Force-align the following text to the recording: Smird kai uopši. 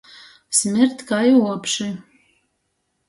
Smird 0.59 0.99
kai 1.09 1.29
uopši. 1.41 1.87